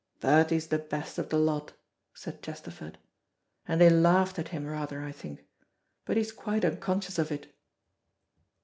"Bertie's 0.19 0.65
the 0.69 0.79
best 0.79 1.19
of 1.19 1.29
the 1.29 1.37
lot," 1.37 1.73
said 2.15 2.41
Chesterford, 2.41 2.97
"and 3.67 3.79
they 3.79 3.91
laughed 3.91 4.39
at 4.39 4.47
him 4.47 4.65
rather, 4.65 5.03
I 5.03 5.11
think. 5.11 5.45
But 6.05 6.17
he 6.17 6.21
is 6.21 6.31
quite 6.31 6.65
unconscious 6.65 7.19
of 7.19 7.31
it." 7.31 7.53